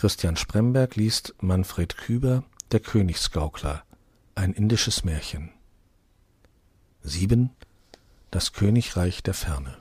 Christian 0.00 0.36
Spremberg 0.36 0.96
liest 0.96 1.34
Manfred 1.42 1.98
Küber 1.98 2.42
Der 2.72 2.80
Königsgaukler, 2.80 3.82
ein 4.34 4.54
indisches 4.54 5.04
Märchen. 5.04 5.50
7. 7.02 7.50
Das 8.30 8.54
Königreich 8.54 9.22
der 9.22 9.34
Ferne. 9.34 9.76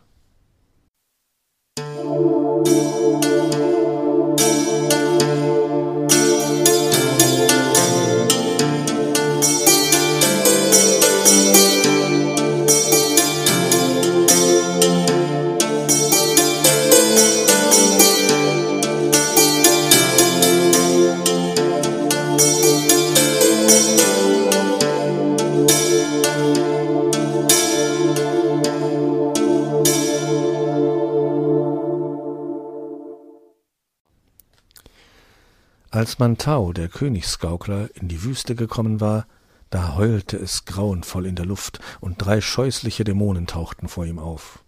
Als 35.91 36.19
Mantau, 36.19 36.71
der 36.71 36.87
Königsgaukler, 36.87 37.89
in 37.95 38.09
die 38.09 38.23
Wüste 38.23 38.53
gekommen 38.53 39.01
war, 39.01 39.25
da 39.71 39.95
heulte 39.95 40.37
es 40.37 40.65
grauenvoll 40.65 41.25
in 41.25 41.35
der 41.35 41.47
Luft, 41.47 41.79
und 41.99 42.23
drei 42.23 42.41
scheußliche 42.41 43.03
Dämonen 43.03 43.47
tauchten 43.47 43.87
vor 43.87 44.05
ihm 44.05 44.19
auf. 44.19 44.59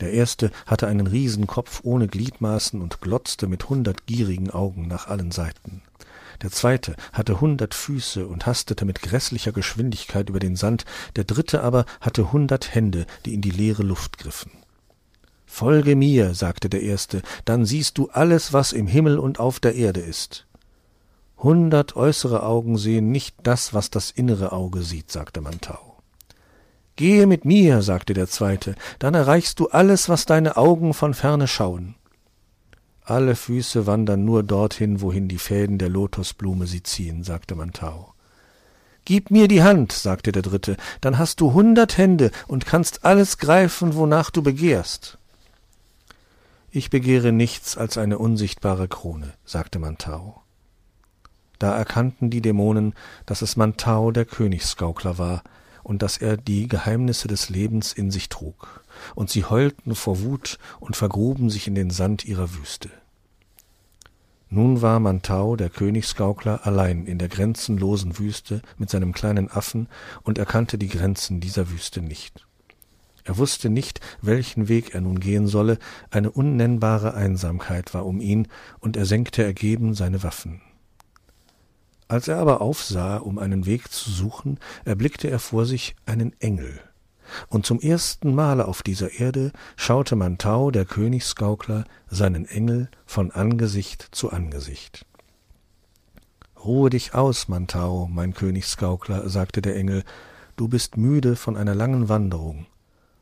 Der 0.00 0.12
erste 0.12 0.50
hatte 0.66 0.88
einen 0.88 1.06
Riesenkopf 1.06 1.82
ohne 1.84 2.08
Gliedmaßen 2.08 2.80
und 2.80 3.00
glotzte 3.00 3.46
mit 3.46 3.68
hundert 3.68 4.06
gierigen 4.06 4.50
Augen 4.50 4.88
nach 4.88 5.06
allen 5.06 5.30
Seiten. 5.30 5.82
Der 6.42 6.50
zweite 6.50 6.96
hatte 7.12 7.40
hundert 7.40 7.72
Füße 7.72 8.26
und 8.26 8.44
hastete 8.46 8.84
mit 8.84 9.00
grässlicher 9.00 9.52
Geschwindigkeit 9.52 10.28
über 10.28 10.40
den 10.40 10.56
Sand, 10.56 10.84
der 11.14 11.22
dritte 11.22 11.62
aber 11.62 11.84
hatte 12.00 12.32
hundert 12.32 12.74
Hände, 12.74 13.06
die 13.26 13.34
in 13.34 13.42
die 13.42 13.52
leere 13.52 13.84
Luft 13.84 14.18
griffen. 14.18 14.50
Folge 15.46 15.94
mir, 15.94 16.34
sagte 16.34 16.68
der 16.68 16.82
erste, 16.82 17.22
dann 17.44 17.64
siehst 17.64 17.96
du 17.96 18.10
alles, 18.10 18.52
was 18.52 18.72
im 18.72 18.88
Himmel 18.88 19.20
und 19.20 19.38
auf 19.38 19.60
der 19.60 19.76
Erde 19.76 20.00
ist. 20.00 20.47
Hundert 21.38 21.94
äußere 21.94 22.42
Augen 22.42 22.76
sehen 22.76 23.12
nicht 23.12 23.36
das, 23.44 23.72
was 23.72 23.90
das 23.90 24.10
innere 24.10 24.50
Auge 24.50 24.82
sieht, 24.82 25.12
sagte 25.12 25.40
Mantau. 25.40 25.96
Gehe 26.96 27.28
mit 27.28 27.44
mir, 27.44 27.80
sagte 27.82 28.12
der 28.12 28.26
zweite, 28.26 28.74
dann 28.98 29.14
erreichst 29.14 29.60
du 29.60 29.68
alles, 29.68 30.08
was 30.08 30.26
deine 30.26 30.56
Augen 30.56 30.94
von 30.94 31.14
ferne 31.14 31.46
schauen. 31.46 31.94
Alle 33.04 33.36
Füße 33.36 33.86
wandern 33.86 34.24
nur 34.24 34.42
dorthin, 34.42 35.00
wohin 35.00 35.28
die 35.28 35.38
Fäden 35.38 35.78
der 35.78 35.88
Lotusblume 35.88 36.66
sie 36.66 36.82
ziehen, 36.82 37.22
sagte 37.22 37.54
Mantau. 37.54 38.14
Gib 39.04 39.30
mir 39.30 39.46
die 39.46 39.62
Hand, 39.62 39.92
sagte 39.92 40.32
der 40.32 40.42
dritte, 40.42 40.76
dann 41.00 41.18
hast 41.18 41.40
du 41.40 41.52
hundert 41.52 41.96
Hände 41.96 42.32
und 42.48 42.66
kannst 42.66 43.04
alles 43.04 43.38
greifen, 43.38 43.94
wonach 43.94 44.30
du 44.30 44.42
begehrst. 44.42 45.18
Ich 46.70 46.90
begehre 46.90 47.30
nichts 47.30 47.78
als 47.78 47.96
eine 47.96 48.18
unsichtbare 48.18 48.88
Krone, 48.88 49.34
sagte 49.44 49.78
Mantau. 49.78 50.42
Da 51.58 51.76
erkannten 51.76 52.30
die 52.30 52.40
Dämonen, 52.40 52.94
dass 53.26 53.42
es 53.42 53.56
Mantau 53.56 54.10
der 54.10 54.24
Königsgaukler 54.24 55.18
war 55.18 55.42
und 55.82 56.02
dass 56.02 56.18
er 56.18 56.36
die 56.36 56.68
Geheimnisse 56.68 57.28
des 57.28 57.48
Lebens 57.48 57.92
in 57.92 58.10
sich 58.10 58.28
trug, 58.28 58.84
und 59.14 59.30
sie 59.30 59.44
heulten 59.44 59.94
vor 59.94 60.20
Wut 60.20 60.58
und 60.80 60.96
vergruben 60.96 61.50
sich 61.50 61.66
in 61.66 61.74
den 61.74 61.90
Sand 61.90 62.24
ihrer 62.24 62.54
Wüste. 62.54 62.90
Nun 64.50 64.80
war 64.80 64.98
Mantau, 64.98 65.56
der 65.56 65.68
Königsgaukler, 65.68 66.66
allein 66.66 67.04
in 67.04 67.18
der 67.18 67.28
grenzenlosen 67.28 68.18
Wüste 68.18 68.62
mit 68.78 68.88
seinem 68.88 69.12
kleinen 69.12 69.50
Affen 69.50 69.88
und 70.22 70.38
erkannte 70.38 70.78
die 70.78 70.88
Grenzen 70.88 71.40
dieser 71.40 71.70
Wüste 71.70 72.00
nicht. 72.00 72.46
Er 73.24 73.36
wusste 73.36 73.68
nicht, 73.68 74.00
welchen 74.22 74.68
Weg 74.68 74.94
er 74.94 75.02
nun 75.02 75.20
gehen 75.20 75.46
solle, 75.46 75.78
eine 76.10 76.30
unnennbare 76.30 77.12
Einsamkeit 77.12 77.92
war 77.92 78.06
um 78.06 78.22
ihn, 78.22 78.48
und 78.80 78.96
er 78.96 79.04
senkte 79.04 79.44
ergeben 79.44 79.92
seine 79.92 80.22
Waffen. 80.22 80.62
Als 82.08 82.26
er 82.26 82.38
aber 82.38 82.62
aufsah, 82.62 83.18
um 83.18 83.38
einen 83.38 83.66
Weg 83.66 83.92
zu 83.92 84.10
suchen, 84.10 84.58
erblickte 84.86 85.28
er 85.28 85.38
vor 85.38 85.66
sich 85.66 85.94
einen 86.06 86.38
Engel. 86.40 86.80
Und 87.48 87.66
zum 87.66 87.80
ersten 87.80 88.34
Male 88.34 88.66
auf 88.66 88.82
dieser 88.82 89.12
Erde 89.12 89.52
schaute 89.76 90.16
Mantau, 90.16 90.70
der 90.70 90.86
Königsgaukler, 90.86 91.84
seinen 92.08 92.46
Engel 92.46 92.88
von 93.04 93.30
Angesicht 93.30 94.08
zu 94.12 94.30
Angesicht. 94.30 95.04
Ruhe 96.64 96.88
dich 96.88 97.14
aus, 97.14 97.48
Mantau, 97.48 98.08
mein 98.10 98.32
Königsgaukler, 98.32 99.28
sagte 99.28 99.60
der 99.60 99.76
Engel, 99.76 100.02
du 100.56 100.66
bist 100.66 100.96
müde 100.96 101.36
von 101.36 101.58
einer 101.58 101.74
langen 101.74 102.08
Wanderung. 102.08 102.66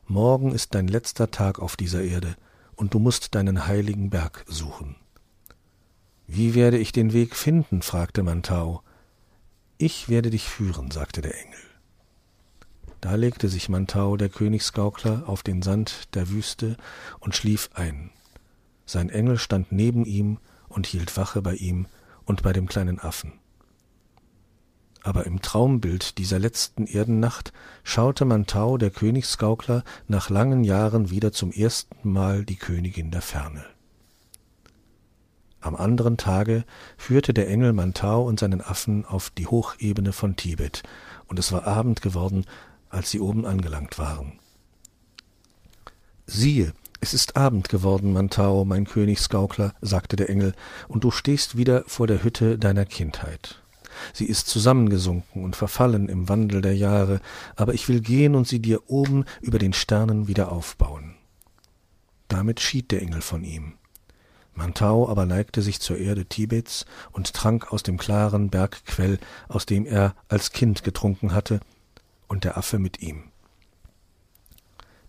Morgen 0.05 0.53
ist 0.53 0.73
dein 0.73 0.87
letzter 0.87 1.29
Tag 1.29 1.59
auf 1.59 1.75
dieser 1.75 2.01
Erde, 2.01 2.35
und 2.75 2.93
du 2.93 2.99
musst 2.99 3.35
deinen 3.35 3.67
heiligen 3.67 4.09
Berg 4.09 4.45
suchen. 4.47 4.95
Wie 6.27 6.55
werde 6.55 6.77
ich 6.77 6.91
den 6.91 7.13
Weg 7.13 7.35
finden? 7.35 7.81
fragte 7.81 8.21
Mantau. 8.21 8.83
Ich 9.77 10.09
werde 10.09 10.29
dich 10.29 10.49
führen, 10.49 10.91
sagte 10.91 11.21
der 11.21 11.39
Engel. 11.39 11.59
Da 12.99 13.15
legte 13.15 13.47
sich 13.47 13.69
Mantau, 13.69 14.17
der 14.17 14.27
Königsgaukler, 14.27 15.23
auf 15.27 15.41
den 15.41 15.61
Sand 15.61 16.13
der 16.15 16.29
Wüste 16.29 16.75
und 17.19 17.35
schlief 17.35 17.69
ein. 17.73 18.09
Sein 18.85 19.09
Engel 19.09 19.37
stand 19.37 19.71
neben 19.71 20.03
ihm 20.03 20.39
und 20.67 20.85
hielt 20.85 21.15
Wache 21.15 21.41
bei 21.41 21.55
ihm 21.55 21.87
und 22.25 22.41
bei 22.43 22.51
dem 22.51 22.67
kleinen 22.67 22.99
Affen. 22.99 23.33
Aber 25.03 25.25
im 25.25 25.41
Traumbild 25.41 26.17
dieser 26.17 26.39
letzten 26.39 26.87
Erdennacht 26.87 27.53
schaute 27.83 28.25
Mantau, 28.25 28.77
der 28.77 28.89
Königsgaukler, 28.89 29.85
nach 30.09 30.29
langen 30.29 30.65
Jahren 30.65 31.09
wieder 31.09 31.31
zum 31.31 31.51
ersten 31.51 32.11
Mal 32.11 32.43
die 32.43 32.57
Königin 32.57 33.11
der 33.11 33.21
Ferne. 33.21 33.63
Am 35.67 35.75
anderen 35.75 36.15
Tage 36.15 36.63
führte 36.95 37.33
der 37.33 37.49
Engel 37.49 37.73
Mantau 37.73 38.23
und 38.23 38.39
seinen 38.39 38.61
Affen 38.61 39.03
auf 39.03 39.31
die 39.31 39.47
Hochebene 39.47 40.13
von 40.13 40.37
Tibet, 40.37 40.81
und 41.27 41.39
es 41.39 41.51
war 41.51 41.67
Abend 41.67 42.01
geworden, 42.01 42.45
als 42.87 43.11
sie 43.11 43.19
oben 43.19 43.45
angelangt 43.45 43.99
waren. 43.99 44.39
Siehe, 46.25 46.71
es 47.01 47.13
ist 47.13 47.35
Abend 47.35 47.67
geworden, 47.67 48.13
Mantau, 48.13 48.63
mein 48.63 48.85
Königsgaukler, 48.85 49.73
sagte 49.81 50.15
der 50.15 50.29
Engel, 50.29 50.53
und 50.87 51.03
du 51.03 51.11
stehst 51.11 51.57
wieder 51.57 51.83
vor 51.85 52.07
der 52.07 52.23
Hütte 52.23 52.57
deiner 52.57 52.85
Kindheit. 52.85 53.61
Sie 54.13 54.25
ist 54.25 54.47
zusammengesunken 54.47 55.43
und 55.43 55.57
verfallen 55.57 56.07
im 56.07 56.29
Wandel 56.29 56.61
der 56.61 56.77
Jahre, 56.77 57.19
aber 57.57 57.73
ich 57.73 57.89
will 57.89 57.99
gehen 57.99 58.35
und 58.35 58.47
sie 58.47 58.61
dir 58.61 58.89
oben 58.89 59.25
über 59.41 59.59
den 59.59 59.73
Sternen 59.73 60.29
wieder 60.29 60.49
aufbauen. 60.49 61.15
Damit 62.29 62.61
schied 62.61 62.91
der 62.91 63.01
Engel 63.01 63.19
von 63.19 63.43
ihm. 63.43 63.76
Mantau 64.57 65.07
aber 65.07 65.27
neigte 65.27 65.61
sich 65.61 65.79
zur 65.79 65.97
Erde 65.97 66.25
Tibets 66.25 66.85
und 67.11 67.33
trank 67.33 67.71
aus 67.71 67.83
dem 67.83 67.97
klaren 67.97 68.49
Bergquell, 68.49 69.19
aus 69.47 69.67
dem 69.67 69.85
er 69.85 70.15
als 70.29 70.51
Kind 70.51 70.83
getrunken 70.83 71.33
hatte, 71.33 71.59
und 72.27 72.43
der 72.43 72.57
Affe 72.57 72.79
mit 72.79 73.01
ihm. 73.01 73.25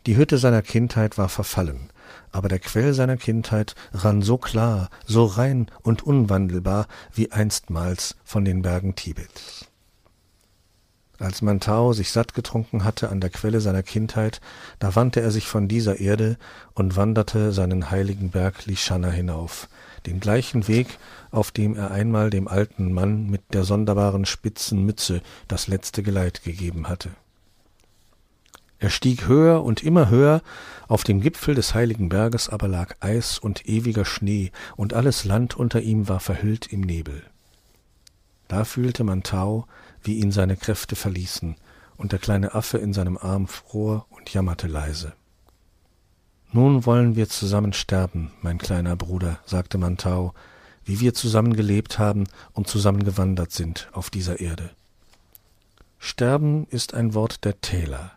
Die 0.06 0.16
Hütte 0.16 0.38
seiner 0.38 0.62
Kindheit 0.62 1.18
war 1.18 1.28
verfallen, 1.28 1.90
aber 2.30 2.48
der 2.48 2.58
Quell 2.58 2.92
seiner 2.92 3.16
Kindheit 3.16 3.74
rann 3.92 4.22
so 4.22 4.38
klar, 4.38 4.90
so 5.06 5.24
rein 5.24 5.70
und 5.82 6.02
unwandelbar 6.02 6.86
wie 7.12 7.32
einstmals 7.32 8.16
von 8.24 8.44
den 8.44 8.62
Bergen 8.62 8.94
Tibets. 8.94 9.67
Als 11.20 11.42
Mantau 11.42 11.92
sich 11.92 12.12
satt 12.12 12.34
getrunken 12.34 12.84
hatte 12.84 13.08
an 13.08 13.20
der 13.20 13.30
Quelle 13.30 13.60
seiner 13.60 13.82
Kindheit, 13.82 14.40
da 14.78 14.94
wandte 14.94 15.20
er 15.20 15.32
sich 15.32 15.48
von 15.48 15.66
dieser 15.66 15.98
Erde 15.98 16.38
und 16.74 16.94
wanderte 16.94 17.50
seinen 17.52 17.90
heiligen 17.90 18.30
Berg 18.30 18.66
Lishana 18.66 19.10
hinauf, 19.10 19.68
den 20.06 20.20
gleichen 20.20 20.68
Weg, 20.68 20.98
auf 21.32 21.50
dem 21.50 21.74
er 21.74 21.90
einmal 21.90 22.30
dem 22.30 22.46
alten 22.46 22.92
Mann 22.92 23.28
mit 23.28 23.42
der 23.52 23.64
sonderbaren 23.64 24.26
spitzen 24.26 24.84
Mütze 24.86 25.20
das 25.48 25.66
letzte 25.66 26.04
Geleit 26.04 26.44
gegeben 26.44 26.88
hatte. 26.88 27.10
Er 28.78 28.90
stieg 28.90 29.26
höher 29.26 29.64
und 29.64 29.82
immer 29.82 30.08
höher, 30.08 30.40
auf 30.86 31.02
dem 31.02 31.20
Gipfel 31.20 31.56
des 31.56 31.74
heiligen 31.74 32.08
Berges 32.08 32.48
aber 32.48 32.68
lag 32.68 32.94
Eis 33.00 33.40
und 33.40 33.68
ewiger 33.68 34.04
Schnee, 34.04 34.52
und 34.76 34.94
alles 34.94 35.24
Land 35.24 35.56
unter 35.56 35.80
ihm 35.80 36.08
war 36.08 36.20
verhüllt 36.20 36.72
im 36.72 36.82
Nebel. 36.82 37.24
Da 38.48 38.64
fühlte 38.64 39.04
Mantau, 39.04 39.66
wie 40.02 40.18
ihn 40.18 40.32
seine 40.32 40.56
Kräfte 40.56 40.96
verließen, 40.96 41.56
und 41.96 42.12
der 42.12 42.18
kleine 42.18 42.54
Affe 42.54 42.78
in 42.78 42.92
seinem 42.92 43.18
Arm 43.18 43.46
fror 43.46 44.06
und 44.10 44.32
jammerte 44.32 44.66
leise. 44.68 45.12
Nun 46.50 46.86
wollen 46.86 47.14
wir 47.14 47.28
zusammen 47.28 47.74
sterben, 47.74 48.32
mein 48.40 48.56
kleiner 48.56 48.96
Bruder, 48.96 49.38
sagte 49.44 49.76
Mantau, 49.76 50.32
wie 50.84 51.00
wir 51.00 51.12
zusammen 51.12 51.54
gelebt 51.54 51.98
haben 51.98 52.24
und 52.54 52.68
zusammen 52.68 53.04
gewandert 53.04 53.52
sind 53.52 53.90
auf 53.92 54.08
dieser 54.08 54.40
Erde. 54.40 54.70
Sterben 55.98 56.66
ist 56.70 56.94
ein 56.94 57.12
Wort 57.12 57.44
der 57.44 57.60
Täler, 57.60 58.12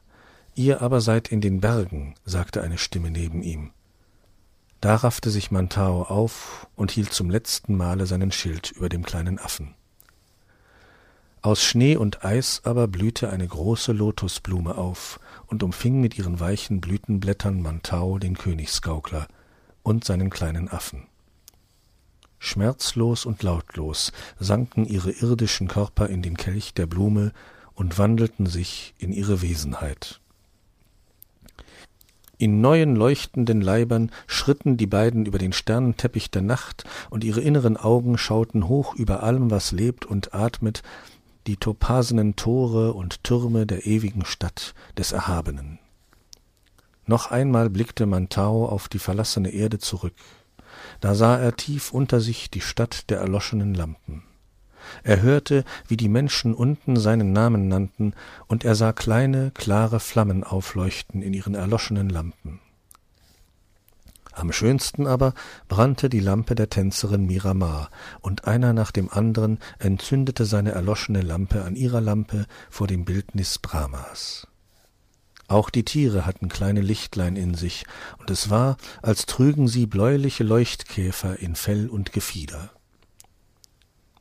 ihr 0.55 0.81
aber 0.81 1.01
seid 1.01 1.29
in 1.29 1.41
den 1.41 1.59
Bergen, 1.59 2.15
sagte 2.23 2.61
eine 2.61 2.77
Stimme 2.77 3.11
neben 3.11 3.41
ihm. 3.41 3.71
Da 4.79 4.95
raffte 4.95 5.29
sich 5.29 5.51
Mantao 5.51 6.03
auf 6.03 6.67
und 6.75 6.91
hielt 6.91 7.11
zum 7.11 7.29
letzten 7.29 7.75
Male 7.75 8.05
seinen 8.05 8.31
Schild 8.31 8.71
über 8.71 8.87
dem 8.87 9.03
kleinen 9.03 9.39
Affen. 9.39 9.75
Aus 11.43 11.63
Schnee 11.63 11.95
und 11.95 12.23
Eis 12.23 12.61
aber 12.65 12.87
blühte 12.87 13.31
eine 13.31 13.47
große 13.47 13.93
Lotusblume 13.93 14.77
auf 14.77 15.19
und 15.47 15.63
umfing 15.63 15.99
mit 15.99 16.15
ihren 16.15 16.39
weichen 16.39 16.81
Blütenblättern 16.81 17.63
Mantau 17.63 18.19
den 18.19 18.37
Königsgaukler 18.37 19.27
und 19.81 20.03
seinen 20.03 20.29
kleinen 20.29 20.69
Affen. 20.69 21.07
Schmerzlos 22.37 23.25
und 23.25 23.41
lautlos 23.41 24.11
sanken 24.39 24.85
ihre 24.85 25.09
irdischen 25.09 25.67
Körper 25.67 26.09
in 26.09 26.21
den 26.21 26.37
Kelch 26.37 26.75
der 26.75 26.85
Blume 26.85 27.31
und 27.73 27.97
wandelten 27.97 28.45
sich 28.45 28.93
in 28.99 29.11
ihre 29.11 29.41
Wesenheit. 29.41 30.21
In 32.37 32.59
neuen 32.59 32.95
leuchtenden 32.95 33.61
Leibern 33.61 34.09
schritten 34.25 34.75
die 34.75 34.87
beiden 34.87 35.27
über 35.27 35.37
den 35.37 35.53
Sternenteppich 35.53 36.31
der 36.31 36.41
Nacht, 36.41 36.85
und 37.11 37.23
ihre 37.23 37.41
inneren 37.41 37.77
Augen 37.77 38.17
schauten 38.17 38.67
hoch 38.67 38.95
über 38.95 39.21
allem, 39.21 39.51
was 39.51 39.71
lebt 39.71 40.07
und 40.07 40.33
atmet, 40.33 40.81
die 41.47 41.57
topasenen 41.57 42.35
Tore 42.35 42.93
und 42.93 43.23
Türme 43.23 43.65
der 43.65 43.85
ewigen 43.85 44.25
Stadt 44.25 44.73
des 44.97 45.11
Erhabenen. 45.11 45.79
Noch 47.05 47.31
einmal 47.31 47.69
blickte 47.69 48.05
Mantau 48.05 48.67
auf 48.67 48.87
die 48.87 48.99
verlassene 48.99 49.49
Erde 49.49 49.79
zurück. 49.79 50.13
Da 50.99 51.15
sah 51.15 51.37
er 51.37 51.55
tief 51.55 51.91
unter 51.91 52.21
sich 52.21 52.49
die 52.49 52.61
Stadt 52.61 53.09
der 53.09 53.19
erloschenen 53.19 53.73
Lampen. 53.73 54.23
Er 55.03 55.21
hörte, 55.21 55.63
wie 55.87 55.97
die 55.97 56.09
Menschen 56.09 56.53
unten 56.53 56.95
seinen 56.95 57.33
Namen 57.33 57.67
nannten, 57.67 58.13
und 58.47 58.63
er 58.63 58.75
sah 58.75 58.93
kleine, 58.93 59.51
klare 59.51 59.99
Flammen 59.99 60.43
aufleuchten 60.43 61.21
in 61.21 61.33
ihren 61.33 61.55
erloschenen 61.55 62.09
Lampen. 62.09 62.59
Am 64.33 64.51
schönsten 64.51 65.07
aber 65.07 65.33
brannte 65.67 66.09
die 66.09 66.19
Lampe 66.19 66.55
der 66.55 66.69
Tänzerin 66.69 67.25
Miramar, 67.25 67.89
und 68.21 68.45
einer 68.45 68.73
nach 68.73 68.91
dem 68.91 69.09
anderen 69.09 69.59
entzündete 69.79 70.45
seine 70.45 70.71
erloschene 70.71 71.21
Lampe 71.21 71.63
an 71.63 71.75
ihrer 71.75 72.01
Lampe 72.01 72.45
vor 72.69 72.87
dem 72.87 73.05
Bildnis 73.05 73.59
Brahmas. 73.59 74.47
Auch 75.47 75.69
die 75.69 75.83
Tiere 75.83 76.25
hatten 76.25 76.47
kleine 76.47 76.79
Lichtlein 76.79 77.35
in 77.35 77.55
sich, 77.55 77.85
und 78.19 78.29
es 78.31 78.49
war, 78.49 78.77
als 79.01 79.25
trügen 79.25 79.67
sie 79.67 79.85
bläuliche 79.85 80.45
Leuchtkäfer 80.45 81.39
in 81.39 81.55
Fell 81.55 81.89
und 81.89 82.13
Gefieder. 82.13 82.71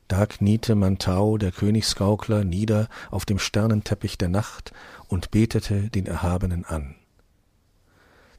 Da 0.09 0.25
kniete 0.25 0.75
Mantau, 0.75 1.37
der 1.37 1.53
Königsgaukler, 1.53 2.43
nieder 2.43 2.89
auf 3.11 3.23
dem 3.23 3.39
Sternenteppich 3.39 4.17
der 4.17 4.27
Nacht 4.27 4.73
und 5.07 5.31
betete 5.31 5.89
den 5.89 6.05
Erhabenen 6.05 6.65
an. 6.65 6.95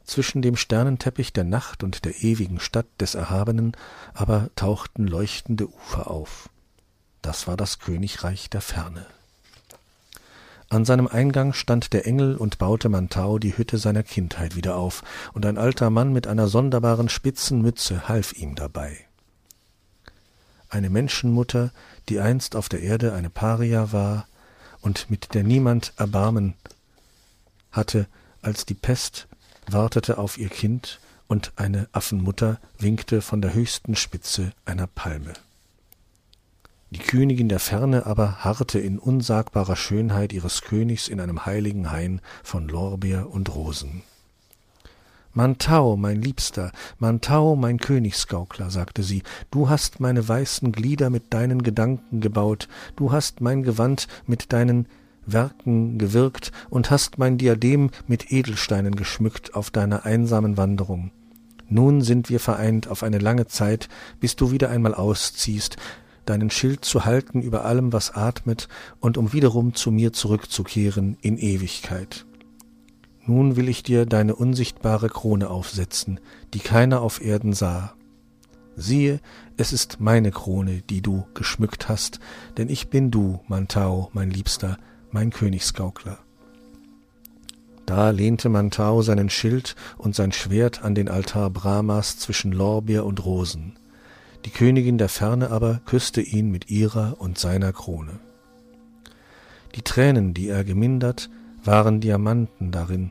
Zwischen 0.04 0.42
dem 0.42 0.56
Sternenteppich 0.56 1.32
der 1.32 1.44
Nacht 1.44 1.82
und 1.82 2.04
der 2.04 2.22
ewigen 2.22 2.60
Stadt 2.60 2.86
des 3.00 3.14
Erhabenen 3.14 3.76
aber 4.14 4.50
tauchten 4.56 5.06
leuchtende 5.06 5.68
Ufer 5.68 6.10
auf. 6.10 6.48
Das 7.22 7.46
war 7.46 7.56
das 7.56 7.78
Königreich 7.78 8.50
der 8.50 8.60
Ferne. 8.60 9.06
An 10.68 10.84
seinem 10.84 11.06
Eingang 11.06 11.52
stand 11.52 11.92
der 11.92 12.06
Engel 12.06 12.36
und 12.36 12.58
baute 12.58 12.88
Mantau 12.88 13.38
die 13.38 13.56
Hütte 13.56 13.78
seiner 13.78 14.02
Kindheit 14.02 14.56
wieder 14.56 14.76
auf, 14.76 15.04
und 15.34 15.44
ein 15.44 15.58
alter 15.58 15.90
Mann 15.90 16.12
mit 16.12 16.26
einer 16.26 16.48
sonderbaren 16.48 17.08
spitzen 17.08 17.60
Mütze 17.60 18.08
half 18.08 18.32
ihm 18.32 18.54
dabei 18.54 19.06
eine 20.72 20.90
Menschenmutter, 20.90 21.70
die 22.08 22.18
einst 22.18 22.56
auf 22.56 22.68
der 22.68 22.80
Erde 22.80 23.12
eine 23.12 23.30
Paria 23.30 23.92
war 23.92 24.26
und 24.80 25.10
mit 25.10 25.34
der 25.34 25.44
niemand 25.44 25.92
Erbarmen 25.96 26.54
hatte, 27.70 28.06
als 28.40 28.66
die 28.66 28.74
Pest 28.74 29.28
wartete 29.66 30.18
auf 30.18 30.38
ihr 30.38 30.48
Kind 30.48 31.00
und 31.28 31.52
eine 31.56 31.88
Affenmutter 31.92 32.58
winkte 32.78 33.22
von 33.22 33.40
der 33.40 33.54
höchsten 33.54 33.96
Spitze 33.96 34.52
einer 34.64 34.86
Palme. 34.86 35.32
Die 36.90 36.98
Königin 36.98 37.48
der 37.48 37.58
Ferne 37.58 38.04
aber 38.04 38.44
harrte 38.44 38.78
in 38.78 38.98
unsagbarer 38.98 39.76
Schönheit 39.76 40.32
ihres 40.34 40.60
Königs 40.60 41.08
in 41.08 41.20
einem 41.20 41.46
heiligen 41.46 41.90
Hain 41.90 42.20
von 42.42 42.68
Lorbeer 42.68 43.30
und 43.30 43.54
Rosen. 43.54 44.02
Mantau, 45.32 45.96
mein 45.96 46.20
Liebster, 46.20 46.70
Mantau, 46.98 47.56
mein 47.56 47.78
Königsgaukler, 47.78 48.70
sagte 48.70 49.02
sie, 49.02 49.22
du 49.50 49.70
hast 49.70 50.00
meine 50.00 50.28
weißen 50.28 50.70
Glieder 50.72 51.08
mit 51.08 51.32
deinen 51.32 51.62
Gedanken 51.62 52.20
gebaut, 52.20 52.68
du 52.96 53.10
hast 53.10 53.40
mein 53.40 53.62
Gewand 53.62 54.08
mit 54.26 54.52
deinen 54.52 54.86
Werken 55.26 55.98
gewirkt 55.98 56.52
und 56.70 56.90
hast 56.90 57.18
mein 57.18 57.38
Diadem 57.38 57.90
mit 58.06 58.32
Edelsteinen 58.32 58.96
geschmückt 58.96 59.54
auf 59.54 59.70
deiner 59.70 60.04
einsamen 60.04 60.56
Wanderung. 60.56 61.12
Nun 61.68 62.02
sind 62.02 62.28
wir 62.28 62.40
vereint 62.40 62.88
auf 62.88 63.02
eine 63.02 63.18
lange 63.18 63.46
Zeit, 63.46 63.88
bis 64.20 64.36
du 64.36 64.50
wieder 64.50 64.68
einmal 64.68 64.94
ausziehst, 64.94 65.76
deinen 66.26 66.50
Schild 66.50 66.84
zu 66.84 67.04
halten 67.04 67.40
über 67.40 67.64
allem, 67.64 67.92
was 67.92 68.14
atmet, 68.14 68.68
und 69.00 69.16
um 69.16 69.32
wiederum 69.32 69.74
zu 69.74 69.90
mir 69.90 70.12
zurückzukehren 70.12 71.16
in 71.20 71.38
Ewigkeit. 71.38 72.26
Nun 73.24 73.56
will 73.56 73.68
ich 73.68 73.82
dir 73.82 74.04
deine 74.04 74.34
unsichtbare 74.34 75.08
Krone 75.08 75.48
aufsetzen, 75.48 76.20
die 76.54 76.58
keiner 76.58 77.00
auf 77.00 77.24
Erden 77.24 77.52
sah. 77.52 77.94
Siehe, 78.74 79.20
es 79.56 79.72
ist 79.72 80.00
meine 80.00 80.30
Krone, 80.30 80.82
die 80.82 81.02
du 81.02 81.24
geschmückt 81.34 81.88
hast, 81.88 82.20
denn 82.56 82.68
ich 82.68 82.88
bin 82.88 83.10
du, 83.10 83.40
Mantau, 83.46 84.10
mein 84.12 84.30
Liebster, 84.30 84.78
mein 85.12 85.30
Königsgaukler. 85.30 86.18
Da 87.86 88.10
lehnte 88.10 88.48
Mantau 88.48 89.02
seinen 89.02 89.28
Schild 89.28 89.76
und 89.98 90.14
sein 90.14 90.32
Schwert 90.32 90.82
an 90.82 90.94
den 90.94 91.08
Altar 91.08 91.50
Brahmas 91.50 92.18
zwischen 92.18 92.52
Lorbeer 92.52 93.04
und 93.04 93.24
Rosen. 93.24 93.74
Die 94.44 94.50
Königin 94.50 94.98
der 94.98 95.08
Ferne 95.08 95.50
aber 95.50 95.80
küsste 95.84 96.20
ihn 96.20 96.50
mit 96.50 96.70
ihrer 96.70 97.20
und 97.20 97.38
seiner 97.38 97.72
Krone. 97.72 98.18
Die 99.74 99.82
Tränen, 99.82 100.34
die 100.34 100.48
er 100.48 100.64
gemindert, 100.64 101.30
waren 101.64 102.00
Diamanten 102.00 102.72
darin, 102.72 103.10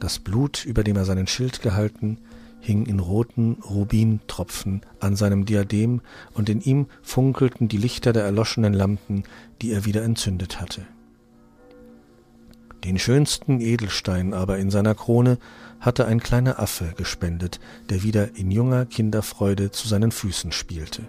das 0.00 0.18
Blut, 0.18 0.64
über 0.64 0.84
dem 0.84 0.96
er 0.96 1.04
seinen 1.04 1.26
Schild 1.26 1.62
gehalten, 1.62 2.18
hing 2.60 2.86
in 2.86 3.00
roten 3.00 3.58
Rubintropfen 3.64 4.82
an 5.00 5.16
seinem 5.16 5.44
Diadem, 5.44 6.00
und 6.34 6.48
in 6.48 6.60
ihm 6.60 6.86
funkelten 7.02 7.68
die 7.68 7.76
Lichter 7.76 8.12
der 8.12 8.24
erloschenen 8.24 8.74
Lampen, 8.74 9.24
die 9.62 9.72
er 9.72 9.84
wieder 9.84 10.02
entzündet 10.02 10.60
hatte. 10.60 10.86
Den 12.84 12.98
schönsten 12.98 13.60
Edelstein 13.60 14.34
aber 14.34 14.58
in 14.58 14.70
seiner 14.70 14.94
Krone 14.94 15.38
hatte 15.80 16.06
ein 16.06 16.20
kleiner 16.20 16.58
Affe 16.60 16.94
gespendet, 16.96 17.60
der 17.90 18.02
wieder 18.02 18.36
in 18.36 18.50
junger 18.50 18.86
Kinderfreude 18.86 19.70
zu 19.70 19.88
seinen 19.88 20.12
Füßen 20.12 20.52
spielte. 20.52 21.02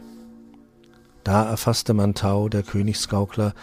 Da 1.24 1.44
erfasste 1.44 1.94
Mantau, 1.94 2.50
der 2.50 2.64
Königsgaukler, 2.64 3.54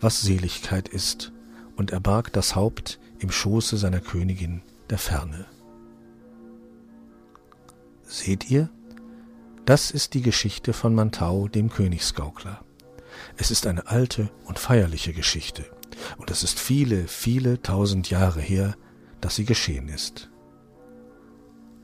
was 0.00 0.20
Seligkeit 0.20 0.88
ist 0.88 1.32
und 1.76 1.92
er 1.92 2.00
barg 2.00 2.32
das 2.32 2.56
Haupt 2.56 2.98
im 3.18 3.30
Schoße 3.30 3.76
seiner 3.76 4.00
Königin 4.00 4.62
der 4.90 4.98
Ferne. 4.98 5.46
Seht 8.02 8.50
ihr? 8.50 8.68
Das 9.64 9.90
ist 9.90 10.14
die 10.14 10.22
Geschichte 10.22 10.72
von 10.72 10.94
Mantau, 10.94 11.48
dem 11.48 11.70
Königsgaukler. 11.70 12.62
Es 13.36 13.50
ist 13.50 13.66
eine 13.66 13.86
alte 13.86 14.28
und 14.44 14.58
feierliche 14.58 15.12
Geschichte, 15.12 15.64
und 16.16 16.30
es 16.30 16.42
ist 16.42 16.58
viele, 16.58 17.06
viele 17.06 17.62
tausend 17.62 18.10
Jahre 18.10 18.40
her, 18.40 18.76
dass 19.20 19.36
sie 19.36 19.44
geschehen 19.44 19.88
ist. 19.88 20.30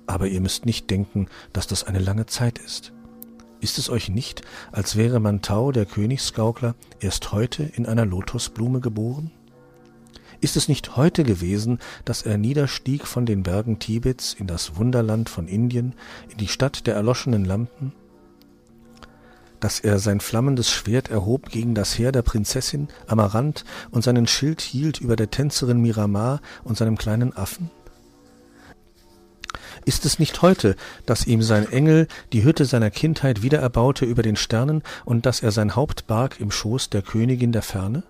Aber 0.07 0.27
ihr 0.27 0.41
müsst 0.41 0.67
nicht 0.67 0.91
denken, 0.91 1.29
dass 1.53 1.67
das 1.67 1.85
eine 1.85 2.01
lange 2.01 2.27
Zeit 2.27 2.59
ist. 2.59 2.93
Ist 3.61 3.79
es 3.79 3.91
euch 3.91 4.09
nicht, 4.09 4.43
als 4.73 4.97
wäre 4.97 5.21
Mantau, 5.21 5.71
der 5.71 5.85
Königsgaukler, 5.85 6.75
erst 6.99 7.33
heute 7.33 7.63
in 7.63 7.87
einer 7.87 8.07
Lotusblume 8.07 8.81
geboren? 8.81 9.31
Ist 10.41 10.57
es 10.57 10.69
nicht 10.69 10.97
heute 10.97 11.23
gewesen, 11.23 11.79
dass 12.07 12.23
er 12.23 12.39
niederstieg 12.39 13.07
von 13.07 13.27
den 13.27 13.43
Bergen 13.43 13.79
Tibets 13.79 14.33
in 14.33 14.47
das 14.47 14.77
Wunderland 14.77 15.29
von 15.29 15.47
Indien, 15.47 15.95
in 16.31 16.39
die 16.39 16.49
Stadt 16.49 16.87
der 16.87 16.95
erloschenen 16.95 17.45
Lampen? 17.45 17.93
Dass 19.61 19.79
er 19.79 19.99
sein 19.99 20.21
flammendes 20.21 20.71
Schwert 20.71 21.11
erhob 21.11 21.51
gegen 21.51 21.75
das 21.75 21.99
Heer 21.99 22.13
der 22.13 22.23
Prinzessin 22.23 22.89
Amaranth 23.07 23.65
und 23.91 24.03
seinen 24.03 24.27
Schild 24.27 24.61
hielt 24.61 25.01
über 25.01 25.17
der 25.17 25.31
Tänzerin 25.31 25.81
Miramar 25.81 26.41
und 26.65 26.79
seinem 26.79 26.97
kleinen 26.97 27.37
Affen? 27.37 27.71
Ist 29.85 30.05
es 30.05 30.19
nicht 30.19 30.43
heute, 30.43 30.77
dass 31.07 31.27
ihm 31.27 31.43
sein 31.43 31.71
Engel 31.71 32.07
die 32.33 32.45
Hütte 32.45 32.65
seiner 32.65 32.91
Kindheit 32.91 33.43
wiedererbaute 33.43 34.05
über 34.05 34.23
den 34.23 34.37
Sternen 34.37 34.83
und 35.05 35.27
dass 35.27 35.43
er 35.43 35.53
sein 35.53 35.77
Haupt 35.77 36.07
barg 36.07 36.41
im 36.41 36.51
Schoß 36.51 36.91
der 36.91 37.03
Königin 37.03 37.53
der 37.53 37.63
Ferne? 37.63 38.03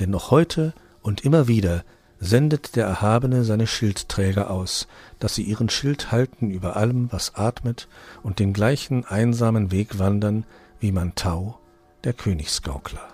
Denn 0.00 0.10
noch 0.10 0.30
heute 0.30 0.74
und 1.02 1.24
immer 1.24 1.46
wieder 1.46 1.84
sendet 2.24 2.74
der 2.76 2.86
Erhabene 2.86 3.44
seine 3.44 3.66
Schildträger 3.66 4.50
aus, 4.50 4.88
dass 5.18 5.34
sie 5.34 5.42
ihren 5.42 5.68
Schild 5.68 6.10
halten 6.10 6.50
über 6.50 6.76
allem, 6.76 7.12
was 7.12 7.34
atmet, 7.34 7.86
und 8.22 8.38
den 8.38 8.52
gleichen 8.52 9.04
einsamen 9.04 9.70
Weg 9.70 9.98
wandern 9.98 10.44
wie 10.80 10.90
Mantau, 10.90 11.58
der 12.04 12.14
Königsgaukler. 12.14 13.13